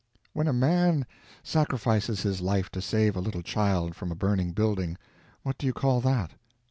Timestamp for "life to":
2.41-2.81